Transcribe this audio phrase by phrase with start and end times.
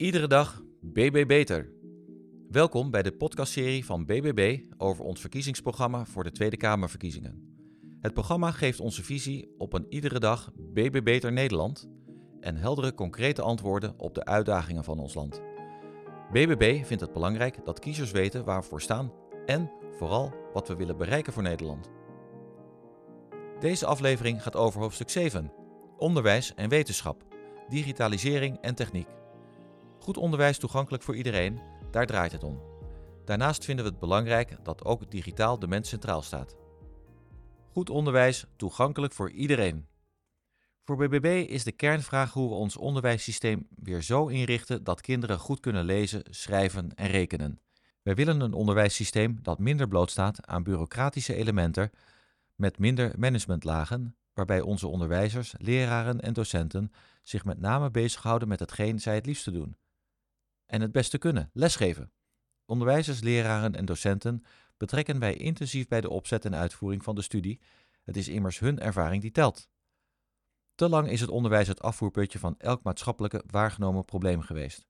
[0.00, 1.72] Iedere dag BB Beter.
[2.48, 7.56] Welkom bij de podcastserie van BBB over ons verkiezingsprogramma voor de Tweede Kamerverkiezingen.
[8.00, 11.88] Het programma geeft onze visie op een iedere dag BB Beter Nederland
[12.40, 15.40] en heldere concrete antwoorden op de uitdagingen van ons land.
[16.32, 19.12] BBB vindt het belangrijk dat kiezers weten waar we voor staan
[19.46, 21.90] en vooral wat we willen bereiken voor Nederland.
[23.58, 25.52] Deze aflevering gaat over hoofdstuk 7:
[25.96, 27.24] onderwijs en wetenschap,
[27.68, 29.19] digitalisering en techniek.
[30.10, 32.62] Goed onderwijs toegankelijk voor iedereen, daar draait het om.
[33.24, 36.56] Daarnaast vinden we het belangrijk dat ook digitaal de mens centraal staat.
[37.72, 39.86] Goed onderwijs toegankelijk voor iedereen.
[40.84, 45.60] Voor BBB is de kernvraag hoe we ons onderwijssysteem weer zo inrichten dat kinderen goed
[45.60, 47.60] kunnen lezen, schrijven en rekenen.
[48.02, 51.90] Wij willen een onderwijssysteem dat minder blootstaat aan bureaucratische elementen
[52.54, 56.92] met minder managementlagen, waarbij onze onderwijzers, leraren en docenten
[57.22, 59.76] zich met name bezighouden met hetgeen zij het liefste doen.
[60.70, 62.12] En het beste kunnen, lesgeven.
[62.64, 64.44] Onderwijzers, leraren en docenten
[64.76, 67.60] betrekken wij intensief bij de opzet en uitvoering van de studie.
[68.02, 69.68] Het is immers hun ervaring die telt.
[70.74, 74.86] Te lang is het onderwijs het afvoerputje van elk maatschappelijke waargenomen probleem geweest.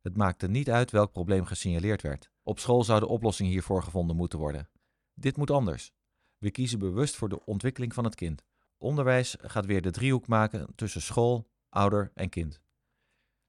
[0.00, 2.30] Het maakte niet uit welk probleem gesignaleerd werd.
[2.42, 4.68] Op school zou de oplossing hiervoor gevonden moeten worden.
[5.14, 5.92] Dit moet anders.
[6.38, 8.44] We kiezen bewust voor de ontwikkeling van het kind.
[8.78, 12.64] Onderwijs gaat weer de driehoek maken tussen school, ouder en kind.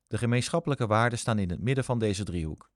[0.08, 2.72] De gemeenschappelijke waarden staan in het midden van deze driehoek.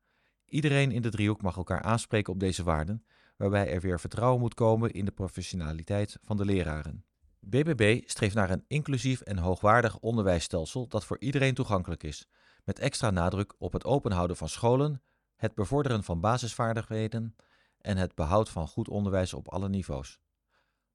[0.46, 3.06] Iedereen in de driehoek mag elkaar aanspreken op deze waarden,
[3.38, 7.06] waarbij er weer vertrouwen moet komen in de professionaliteit van de leraren.
[7.40, 12.28] BBB streeft naar een inclusief en hoogwaardig onderwijsstelsel dat voor iedereen toegankelijk is,
[12.64, 15.02] met extra nadruk op het openhouden van scholen,
[15.36, 17.36] het bevorderen van basisvaardigheden
[17.78, 20.20] en het behoud van goed onderwijs op alle niveaus.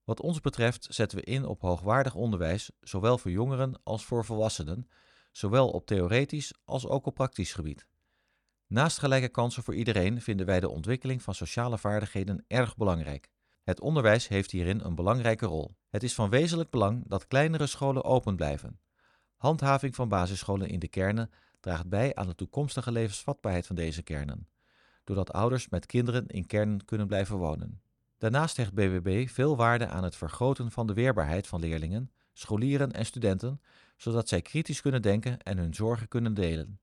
[0.05, 4.89] Wat ons betreft zetten we in op hoogwaardig onderwijs, zowel voor jongeren als voor volwassenen,
[5.37, 7.87] zowel op theoretisch als ook op praktisch gebied.
[8.67, 13.31] Naast gelijke kansen voor iedereen vinden wij de ontwikkeling van sociale vaardigheden erg belangrijk.
[13.62, 15.77] Het onderwijs heeft hierin een belangrijke rol.
[15.88, 18.81] Het is van wezenlijk belang dat kleinere scholen open blijven.
[19.37, 24.49] Handhaving van basisscholen in de kernen draagt bij aan de toekomstige levensvatbaarheid van deze kernen,
[25.05, 27.81] doordat ouders met kinderen in kernen kunnen blijven wonen.
[28.19, 33.06] Daarnaast hecht BBB veel waarde aan het vergroten van de weerbaarheid van leerlingen, scholieren en
[33.06, 33.60] studenten,
[33.97, 36.81] zodat zij kritisch kunnen denken en hun zorgen kunnen delen.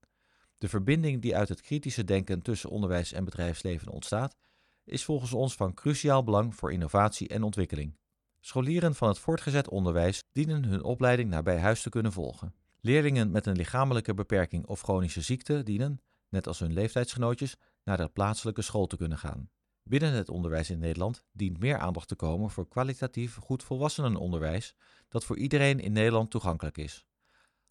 [0.57, 4.35] De verbinding die uit het kritische denken tussen onderwijs en bedrijfsleven ontstaat,
[4.83, 7.97] is volgens ons van cruciaal belang voor innovatie en ontwikkeling.
[8.39, 12.53] Scholieren van het voortgezet onderwijs dienen hun opleiding nabij huis te kunnen volgen.
[12.81, 18.09] Leerlingen met een lichamelijke beperking of chronische ziekte dienen, net als hun leeftijdsgenootjes, naar de
[18.09, 19.49] plaatselijke school te kunnen gaan.
[19.83, 24.75] Binnen het onderwijs in Nederland dient meer aandacht te komen voor kwalitatief goed volwassenenonderwijs
[25.09, 27.05] dat voor iedereen in Nederland toegankelijk is.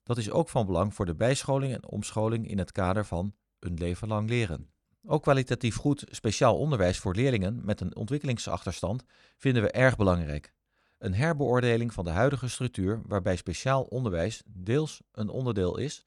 [0.03, 3.75] Dat is ook van belang voor de bijscholing en omscholing in het kader van een
[3.75, 4.71] leven lang leren.
[5.05, 9.05] Ook kwalitatief goed speciaal onderwijs voor leerlingen met een ontwikkelingsachterstand
[9.37, 10.53] vinden we erg belangrijk.
[10.99, 16.05] Een herbeoordeling van de huidige structuur, waarbij speciaal onderwijs deels een onderdeel is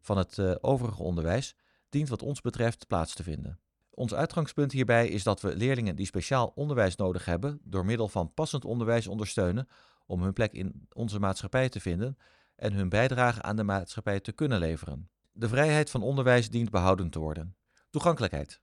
[0.00, 1.56] van het uh, overige onderwijs,
[1.88, 3.60] dient wat ons betreft plaats te vinden.
[3.94, 8.34] Ons uitgangspunt hierbij is dat we leerlingen die speciaal onderwijs nodig hebben, door middel van
[8.34, 9.68] passend onderwijs ondersteunen
[10.06, 12.18] om hun plek in onze maatschappij te vinden
[12.56, 15.10] en hun bijdrage aan de maatschappij te kunnen leveren.
[15.32, 17.56] De vrijheid van onderwijs dient behouden te worden.
[17.90, 18.60] Toegankelijkheid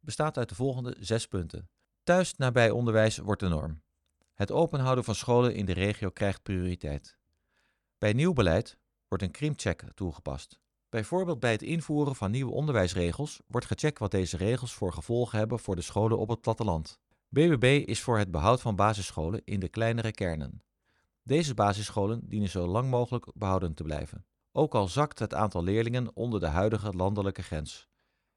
[0.00, 1.68] bestaat uit de volgende zes punten.
[2.02, 3.82] Thuis nabij onderwijs wordt de norm.
[4.34, 7.18] Het openhouden van scholen in de regio krijgt prioriteit.
[7.98, 8.78] Bij nieuw beleid
[9.08, 10.60] wordt een krimcheck toegepast.
[10.88, 15.58] Bijvoorbeeld bij het invoeren van nieuwe onderwijsregels wordt gecheckt wat deze regels voor gevolgen hebben
[15.58, 17.00] voor de scholen op het platteland.
[17.28, 20.62] BBB is voor het behoud van basisscholen in de kleinere kernen.
[21.22, 26.16] Deze basisscholen dienen zo lang mogelijk behouden te blijven, ook al zakt het aantal leerlingen
[26.16, 27.88] onder de huidige landelijke grens.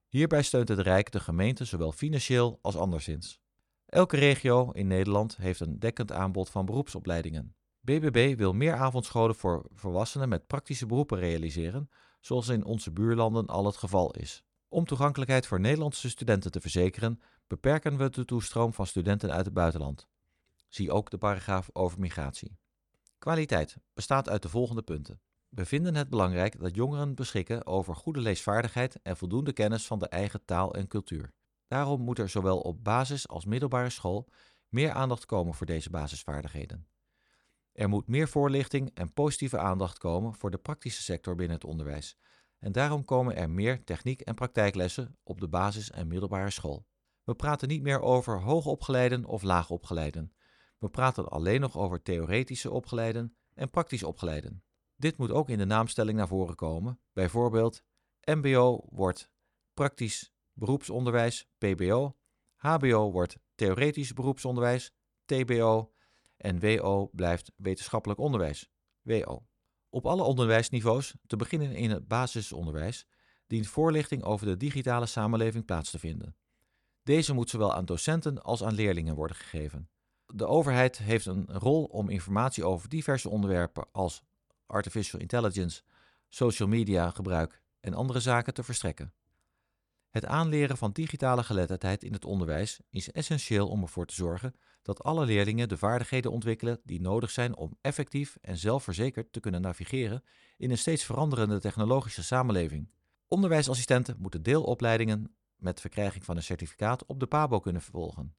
[0.08, 3.40] Hierbij steunt het Rijk de gemeente zowel financieel als anderszins.
[3.86, 7.56] Elke regio in Nederland heeft een dekkend aanbod van beroepsopleidingen.
[7.82, 11.90] BBB wil meer avondscholen voor volwassenen met praktische beroepen realiseren,
[12.20, 14.44] zoals in onze buurlanden al het geval is.
[14.68, 19.54] Om toegankelijkheid voor Nederlandse studenten te verzekeren, beperken we de toestroom van studenten uit het
[19.54, 20.08] buitenland.
[20.68, 22.58] Zie ook de paragraaf over migratie.
[23.18, 25.22] Kwaliteit bestaat uit de volgende punten.
[25.50, 30.08] We vinden het belangrijk dat jongeren beschikken over goede leesvaardigheid en voldoende kennis van de
[30.08, 31.34] eigen taal en cultuur.
[31.68, 34.30] Daarom moet er zowel op basis als middelbare school
[34.68, 36.88] meer aandacht komen voor deze basisvaardigheden.
[37.80, 42.18] Er moet meer voorlichting en positieve aandacht komen voor de praktische sector binnen het onderwijs.
[42.58, 46.88] En daarom komen er meer techniek- en praktijklessen op de basis- en middelbare school.
[47.24, 50.34] We praten niet meer over hoogopgeleiden of laagopgeleiden.
[50.78, 54.64] We praten alleen nog over theoretische opgeleiden en praktisch opgeleiden.
[54.96, 57.84] Dit moet ook in de naamstelling naar voren komen, bijvoorbeeld
[58.24, 59.32] MBO wordt
[59.74, 62.18] praktisch beroepsonderwijs, PBO.
[62.56, 64.94] HBO wordt theoretisch beroepsonderwijs,
[65.26, 65.94] TBO.
[66.40, 68.70] En WO blijft wetenschappelijk onderwijs,
[69.02, 69.46] WO.
[69.90, 73.08] Op alle onderwijsniveaus, te beginnen in het basisonderwijs,
[73.48, 76.36] dient voorlichting over de digitale samenleving plaats te vinden.
[77.04, 79.90] Deze moet zowel aan docenten als aan leerlingen worden gegeven.
[80.26, 84.24] De overheid heeft een rol om informatie over diverse onderwerpen als
[84.66, 85.82] artificial intelligence,
[86.28, 89.14] social media gebruik en andere zaken te verstrekken.
[90.10, 95.04] Het aanleren van digitale geletterdheid in het onderwijs is essentieel om ervoor te zorgen dat
[95.04, 100.24] alle leerlingen de vaardigheden ontwikkelen die nodig zijn om effectief en zelfverzekerd te kunnen navigeren
[100.58, 102.90] in een steeds veranderende technologische samenleving.
[103.28, 108.36] Onderwijsassistenten moeten deelopleidingen met verkrijging van een certificaat op de PABO kunnen vervolgen.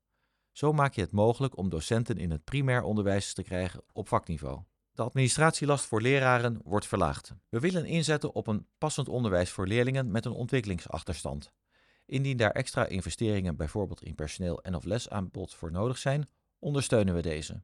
[0.53, 4.63] Zo maak je het mogelijk om docenten in het primair onderwijs te krijgen op vakniveau.
[5.01, 7.35] De administratielast voor leraren wordt verlaagd.
[7.49, 11.53] We willen inzetten op een passend onderwijs voor leerlingen met een ontwikkelingsachterstand.
[12.07, 17.23] Indien daar extra investeringen bijvoorbeeld in personeel en of lesaanbod voor nodig zijn, ondersteunen we
[17.23, 17.63] deze.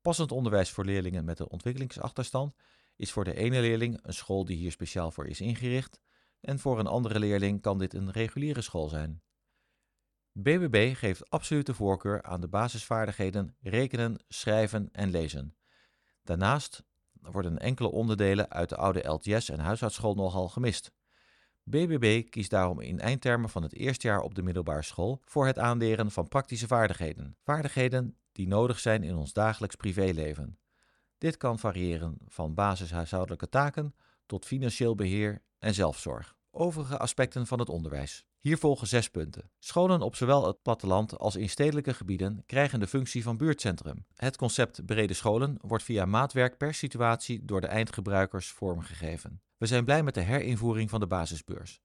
[0.00, 2.54] Passend onderwijs voor leerlingen met een ontwikkelingsachterstand
[2.96, 6.00] is voor de ene leerling een school die hier speciaal voor is ingericht
[6.40, 9.22] en voor een andere leerling kan dit een reguliere school zijn.
[10.32, 15.56] BBB geeft absolute voorkeur aan de basisvaardigheden rekenen, schrijven en lezen.
[16.26, 16.82] Daarnaast
[17.12, 20.92] worden enkele onderdelen uit de oude LTS en huishoudschool nogal gemist.
[21.62, 25.58] BBB kiest daarom in eindtermen van het eerste jaar op de middelbare school voor het
[25.58, 27.36] aanleren van praktische vaardigheden.
[27.42, 30.58] Vaardigheden die nodig zijn in ons dagelijks privéleven.
[31.18, 33.94] Dit kan variëren van basishuishoudelijke taken
[34.26, 36.35] tot financieel beheer en zelfzorg.
[36.58, 38.24] Overige aspecten van het onderwijs.
[38.40, 39.50] Hier volgen zes punten.
[39.58, 44.06] Scholen op zowel het platteland als in stedelijke gebieden krijgen de functie van buurtcentrum.
[44.14, 49.42] Het concept brede scholen wordt via maatwerk per situatie door de eindgebruikers vormgegeven.
[49.56, 51.80] We zijn blij met de herinvoering van de basisbeurs.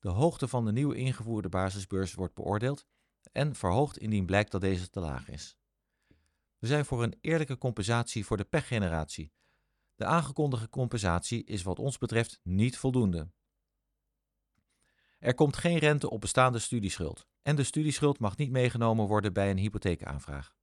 [0.00, 2.86] De hoogte van de nieuw ingevoerde basisbeurs wordt beoordeeld
[3.32, 5.56] en verhoogd indien blijkt dat deze te laag is.
[6.58, 9.32] We zijn voor een eerlijke compensatie voor de pechgeneratie.
[9.94, 13.28] De aangekondigde compensatie is wat ons betreft niet voldoende.
[15.24, 19.50] Er komt geen rente op bestaande studieschuld en de studieschuld mag niet meegenomen worden bij
[19.50, 20.54] een hypotheekaanvraag.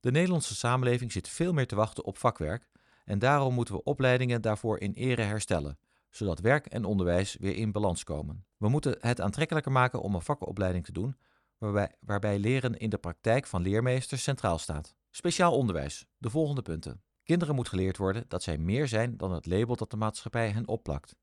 [0.00, 2.68] De Nederlandse samenleving zit veel meer te wachten op vakwerk
[3.04, 5.78] en daarom moeten we opleidingen daarvoor in ere herstellen,
[6.10, 8.44] zodat werk en onderwijs weer in balans komen.
[8.56, 11.16] We moeten het aantrekkelijker maken om een vakopleiding te doen,
[11.58, 14.94] waarbij, waarbij leren in de praktijk van leermeesters centraal staat.
[15.10, 16.06] Speciaal onderwijs.
[16.18, 17.02] De volgende punten.
[17.24, 20.68] Kinderen moet geleerd worden dat zij meer zijn dan het label dat de maatschappij hen
[20.68, 21.16] opplakt.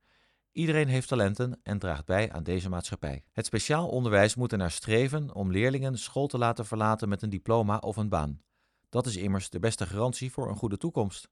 [0.58, 3.24] Iedereen heeft talenten en draagt bij aan deze maatschappij.
[3.32, 7.30] Het speciaal onderwijs moet er naar streven om leerlingen school te laten verlaten met een
[7.30, 8.42] diploma of een baan.
[8.90, 11.30] Dat is immers de beste garantie voor een goede toekomst.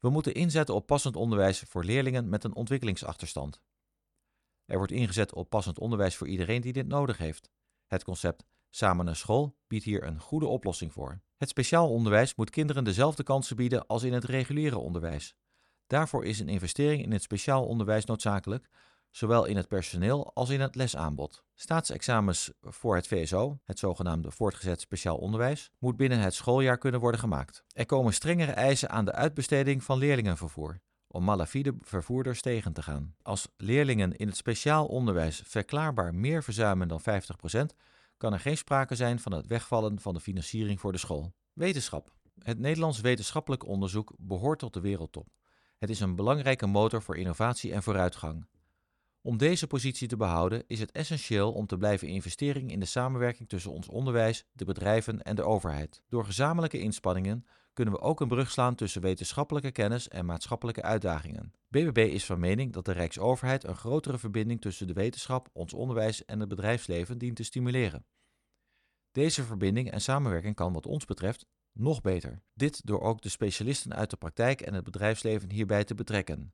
[0.00, 3.60] We moeten inzetten op passend onderwijs voor leerlingen met een ontwikkelingsachterstand.
[4.64, 7.50] Er wordt ingezet op passend onderwijs voor iedereen die dit nodig heeft.
[7.86, 11.20] Het concept Samen naar school biedt hier een goede oplossing voor.
[11.36, 15.36] Het speciaal onderwijs moet kinderen dezelfde kansen bieden als in het reguliere onderwijs.
[15.88, 18.68] Daarvoor is een investering in het speciaal onderwijs noodzakelijk,
[19.10, 21.44] zowel in het personeel als in het lesaanbod.
[21.54, 27.20] Staatsexamens voor het VSO, het zogenaamde voortgezet speciaal onderwijs, moet binnen het schooljaar kunnen worden
[27.20, 27.64] gemaakt.
[27.72, 33.14] Er komen strengere eisen aan de uitbesteding van leerlingenvervoer om malafide vervoerders tegen te gaan.
[33.22, 37.04] Als leerlingen in het speciaal onderwijs verklaarbaar meer verzuimen dan 50%,
[38.16, 41.32] kan er geen sprake zijn van het wegvallen van de financiering voor de school.
[41.52, 42.12] Wetenschap.
[42.38, 45.26] Het Nederlands wetenschappelijk onderzoek behoort tot de wereldtop.
[45.78, 48.46] Het is een belangrijke motor voor innovatie en vooruitgang.
[49.22, 53.48] Om deze positie te behouden is het essentieel om te blijven investeren in de samenwerking
[53.48, 56.02] tussen ons onderwijs, de bedrijven en de overheid.
[56.08, 61.52] Door gezamenlijke inspanningen kunnen we ook een brug slaan tussen wetenschappelijke kennis en maatschappelijke uitdagingen.
[61.68, 66.24] BBB is van mening dat de Rijksoverheid een grotere verbinding tussen de wetenschap, ons onderwijs
[66.24, 68.06] en het bedrijfsleven dient te stimuleren.
[69.12, 72.42] Deze verbinding en samenwerking kan wat ons betreft nog beter.
[72.54, 76.52] Dit door ook de specialisten uit de praktijk en het bedrijfsleven hierbij te betrekken.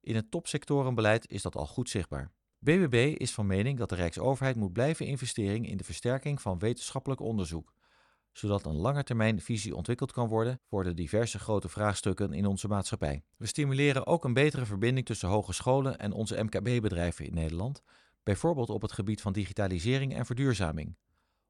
[0.00, 2.32] In het topsectorenbeleid is dat al goed zichtbaar.
[2.58, 7.20] BBB is van mening dat de Rijksoverheid moet blijven investeren in de versterking van wetenschappelijk
[7.20, 7.72] onderzoek,
[8.32, 13.22] zodat een langetermijnvisie ontwikkeld kan worden voor de diverse grote vraagstukken in onze maatschappij.
[13.36, 17.82] We stimuleren ook een betere verbinding tussen hogescholen en onze MKB-bedrijven in Nederland,
[18.22, 20.96] bijvoorbeeld op het gebied van digitalisering en verduurzaming.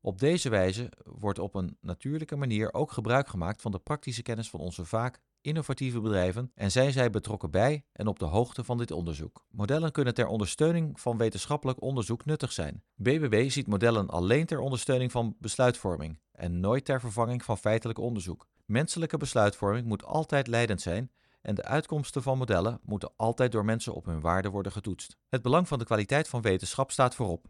[0.01, 4.51] Op deze wijze wordt op een natuurlijke manier ook gebruik gemaakt van de praktische kennis
[4.51, 8.79] van onze vaak innovatieve bedrijven en zijn zij betrokken bij en op de hoogte van
[8.79, 9.45] dit onderzoek.
[9.51, 12.83] Modellen kunnen ter ondersteuning van wetenschappelijk onderzoek nuttig zijn.
[12.95, 18.47] BBB ziet modellen alleen ter ondersteuning van besluitvorming en nooit ter vervanging van feitelijk onderzoek.
[18.65, 21.11] Menselijke besluitvorming moet altijd leidend zijn
[21.43, 25.17] en de uitkomsten van modellen moeten altijd door mensen op hun waarde worden getoetst.
[25.29, 27.47] Het belang van de kwaliteit van wetenschap staat voorop.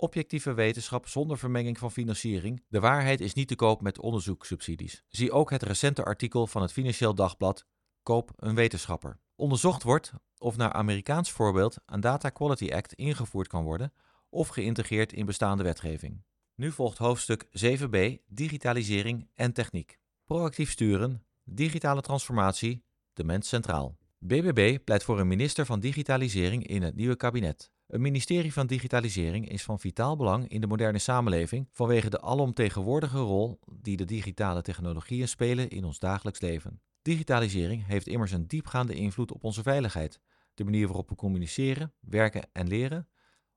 [0.00, 2.62] Objectieve wetenschap zonder vermenging van financiering.
[2.68, 5.04] De waarheid is niet te koop met onderzoekssubsidies.
[5.08, 7.66] Zie ook het recente artikel van het Financieel Dagblad
[8.02, 9.18] Koop een wetenschapper.
[9.34, 13.92] Onderzocht wordt of naar Amerikaans voorbeeld een Data Quality Act ingevoerd kan worden
[14.28, 16.22] of geïntegreerd in bestaande wetgeving.
[16.54, 19.98] Nu volgt hoofdstuk 7b Digitalisering en techniek.
[20.24, 23.96] Proactief sturen, digitale transformatie, de mens centraal.
[24.18, 27.70] BBB pleit voor een minister van Digitalisering in het nieuwe kabinet.
[27.90, 33.18] Een ministerie van Digitalisering is van vitaal belang in de moderne samenleving vanwege de alomtegenwoordige
[33.18, 36.80] rol die de digitale technologieën spelen in ons dagelijks leven.
[37.02, 40.20] Digitalisering heeft immers een diepgaande invloed op onze veiligheid,
[40.54, 43.08] de manier waarop we communiceren, werken en leren,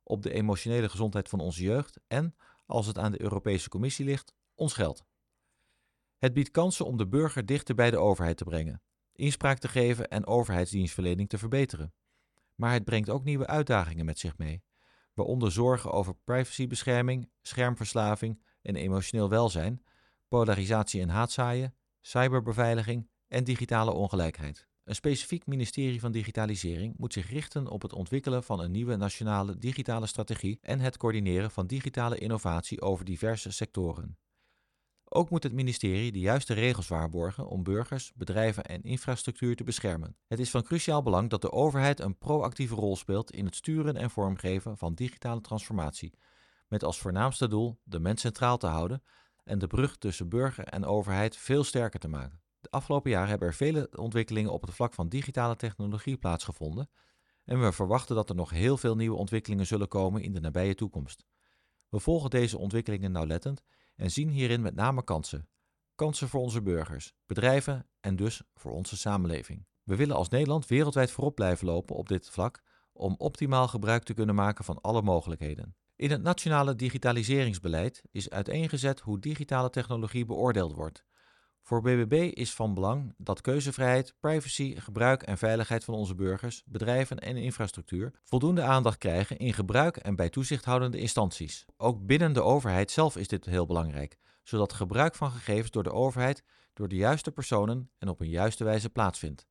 [0.04, 2.36] op de emotionele gezondheid van onze jeugd en,
[2.66, 5.06] als het aan de Europese Commissie ligt, ons geld.
[6.18, 10.10] Het biedt kansen om de burger dichter bij de overheid te brengen, inspraak te geven
[10.10, 11.94] en overheidsdienstverlening te verbeteren.
[12.56, 14.64] Maar het brengt ook nieuwe uitdagingen met zich mee,
[15.14, 19.84] waaronder zorgen over privacybescherming, schermverslaving en emotioneel welzijn,
[20.28, 24.68] polarisatie en haatzaaien, cyberbeveiliging en digitale ongelijkheid.
[24.84, 29.58] Een specifiek ministerie van Digitalisering moet zich richten op het ontwikkelen van een nieuwe nationale
[29.58, 34.18] digitale strategie en het coördineren van digitale innovatie over diverse sectoren.
[35.16, 40.16] Ook moet het ministerie de juiste regels waarborgen om burgers, bedrijven en infrastructuur te beschermen.
[40.28, 43.96] Het is van cruciaal belang dat de overheid een proactieve rol speelt in het sturen
[43.96, 46.14] en vormgeven van digitale transformatie,
[46.68, 49.04] met als voornaamste doel de mens centraal te houden
[49.44, 52.42] en de brug tussen burger en overheid veel sterker te maken.
[52.60, 56.90] De afgelopen jaren hebben er vele ontwikkelingen op het vlak van digitale technologie plaatsgevonden
[57.46, 60.76] en we verwachten dat er nog heel veel nieuwe ontwikkelingen zullen komen in de nabije
[60.76, 61.26] toekomst.
[61.90, 63.64] We volgen deze ontwikkelingen nauwlettend
[63.96, 65.48] en zien hierin met name kansen.
[65.96, 69.66] Kansen voor onze burgers, bedrijven en dus voor onze samenleving.
[69.84, 74.14] We willen als Nederland wereldwijd voorop blijven lopen op dit vlak om optimaal gebruik te
[74.14, 75.76] kunnen maken van alle mogelijkheden.
[75.96, 81.04] In het nationale digitaliseringsbeleid is uiteengezet hoe digitale technologie beoordeeld wordt.
[81.64, 87.20] Voor BBB is van belang dat keuzevrijheid, privacy, gebruik en veiligheid van onze burgers, bedrijven
[87.20, 91.66] en infrastructuur voldoende aandacht krijgen in gebruik en bij toezichthoudende instanties.
[91.78, 95.92] Ook binnen de overheid zelf is dit heel belangrijk, zodat gebruik van gegevens door de
[95.92, 96.44] overheid
[96.74, 99.48] door de juiste personen en op een juiste wijze plaatsvindt.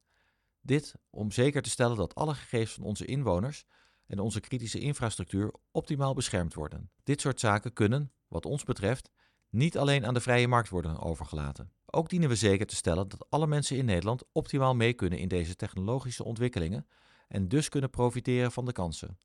[0.61, 3.65] Dit om zeker te stellen dat alle gegevens van onze inwoners
[4.07, 6.91] en onze kritische infrastructuur optimaal beschermd worden.
[7.03, 9.11] Dit soort zaken kunnen, wat ons betreft,
[9.49, 11.73] niet alleen aan de vrije markt worden overgelaten.
[11.95, 15.29] Ook dienen we zeker te stellen dat alle mensen in Nederland optimaal mee kunnen in
[15.29, 16.87] deze technologische ontwikkelingen
[17.29, 19.19] en dus kunnen profiteren van de kansen.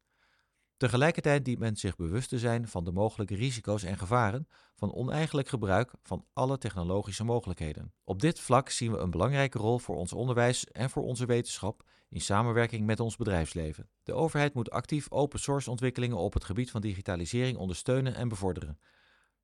[0.78, 5.48] Tegelijkertijd dient men zich bewust te zijn van de mogelijke risico's en gevaren van oneigenlijk
[5.48, 7.94] gebruik van alle technologische mogelijkheden.
[8.04, 11.84] Op dit vlak zien we een belangrijke rol voor ons onderwijs en voor onze wetenschap
[12.10, 13.90] in samenwerking met ons bedrijfsleven.
[14.04, 18.80] De overheid moet actief open source ontwikkelingen op het gebied van digitalisering ondersteunen en bevorderen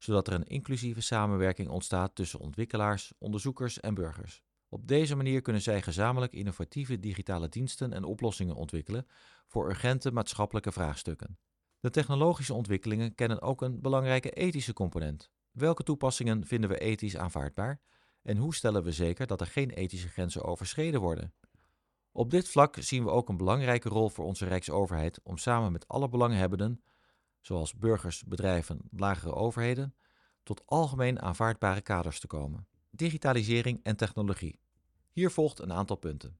[0.04, 4.44] zodat er een inclusieve samenwerking ontstaat tussen ontwikkelaars, onderzoekers en burgers.
[4.70, 9.08] Op deze manier kunnen zij gezamenlijk innovatieve digitale diensten en oplossingen ontwikkelen
[9.48, 11.38] voor urgente maatschappelijke vraagstukken.
[11.80, 15.32] De technologische ontwikkelingen kennen ook een belangrijke ethische component.
[15.52, 17.82] Welke toepassingen vinden we ethisch aanvaardbaar
[18.22, 21.34] en hoe stellen we zeker dat er geen ethische grenzen overschreden worden?
[22.12, 25.88] Op dit vlak zien we ook een belangrijke rol voor onze Rijksoverheid om samen met
[25.88, 26.82] alle belanghebbenden
[27.44, 29.96] zoals burgers, bedrijven, lagere overheden,
[30.44, 32.68] tot algemeen aanvaardbare kaders te komen.
[32.90, 34.60] Digitalisering en technologie.
[35.12, 36.38] Hier volgt een aantal punten.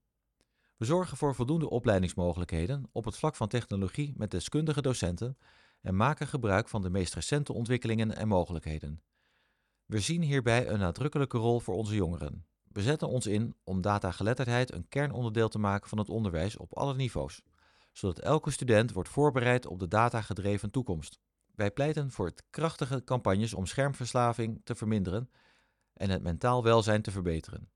[0.78, 5.38] We zorgen voor voldoende opleidingsmogelijkheden op het vlak van technologie met deskundige docenten
[5.82, 9.02] en maken gebruik van de meest recente ontwikkelingen en mogelijkheden.
[9.86, 12.46] We zien hierbij een nadrukkelijke rol voor onze jongeren.
[12.64, 16.96] We zetten ons in om datageletterdheid een kernonderdeel te maken van het onderwijs op alle
[16.96, 17.42] niveaus
[17.94, 21.20] zodat elke student wordt voorbereid op de datagedreven toekomst.
[21.56, 25.30] Wij pleiten voor krachtige campagnes om schermverslaving te verminderen
[25.94, 27.72] en het mentaal welzijn te verbeteren.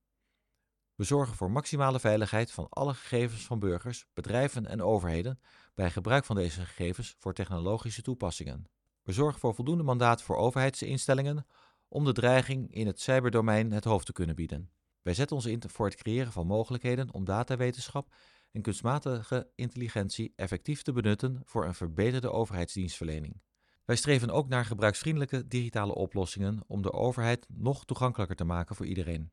[0.96, 5.40] We zorgen voor maximale veiligheid van alle gegevens van burgers, bedrijven en overheden
[5.74, 8.66] bij gebruik van deze gegevens voor technologische toepassingen.
[9.04, 11.46] We zorgen voor voldoende mandaat voor overheidsinstellingen
[11.88, 14.72] om de dreiging in het cyberdomein het hoofd te kunnen bieden.
[15.02, 18.14] Wij zetten ons in voor het creëren van mogelijkheden om datawetenschap
[18.58, 23.42] en kunstmatige intelligentie effectief te benutten voor een verbeterde overheidsdienstverlening.
[23.86, 28.86] Wij streven ook naar gebruiksvriendelijke digitale oplossingen om de overheid nog toegankelijker te maken voor
[28.86, 29.32] iedereen.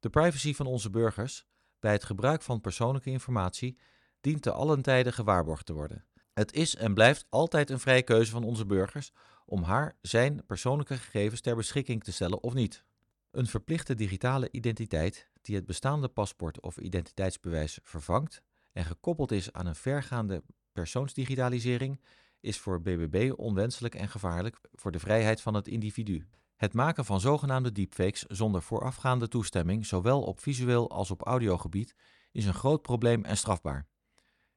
[0.00, 1.46] De privacy van onze burgers
[1.78, 3.78] bij het gebruik van persoonlijke informatie
[4.20, 6.04] dient te allen tijden gewaarborgd te worden.
[6.32, 9.12] Het is en blijft altijd een vrije keuze van onze burgers
[9.46, 12.84] om haar zijn persoonlijke gegevens ter beschikking te stellen of niet.
[13.30, 19.66] Een verplichte digitale identiteit die het bestaande paspoort of identiteitsbewijs vervangt en gekoppeld is aan
[19.66, 22.00] een vergaande persoonsdigitalisering,
[22.40, 26.28] is voor BBB onwenselijk en gevaarlijk voor de vrijheid van het individu.
[26.56, 31.94] Het maken van zogenaamde deepfakes zonder voorafgaande toestemming, zowel op visueel als op audiogebied,
[32.32, 33.86] is een groot probleem en strafbaar.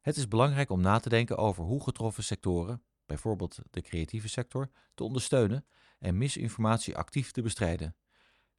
[0.01, 4.69] Het is belangrijk om na te denken over hoe getroffen sectoren, bijvoorbeeld de creatieve sector,
[4.93, 5.65] te ondersteunen
[5.99, 7.95] en misinformatie actief te bestrijden.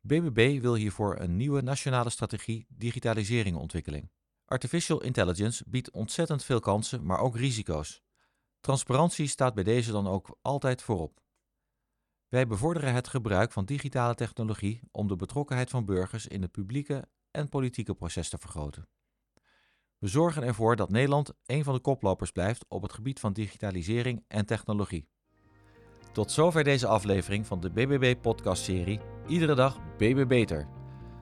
[0.05, 4.11] BBB wil hiervoor een nieuwe nationale strategie digitalisering ontwikkeling.
[4.45, 8.03] Artificial intelligence biedt ontzettend veel kansen, maar ook risico's.
[8.61, 11.21] Transparantie staat bij deze dan ook altijd voorop.
[12.29, 17.09] Wij bevorderen het gebruik van digitale technologie om de betrokkenheid van burgers in het publieke
[17.31, 18.89] en politieke proces te vergroten.
[19.99, 24.25] We zorgen ervoor dat Nederland een van de koplopers blijft op het gebied van digitalisering
[24.29, 25.09] en technologie.
[26.13, 30.69] Tot zover deze aflevering van de BBB-podcastserie Iedere dag BB Beter.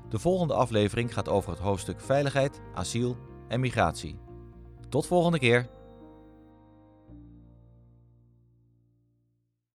[0.09, 3.17] De volgende aflevering gaat over het hoofdstuk Veiligheid, asiel
[3.49, 4.19] en migratie.
[4.89, 5.69] Tot volgende keer.